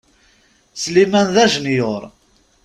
Sliman 0.81 1.27
d 1.35 1.37
ajenyur. 1.43 2.03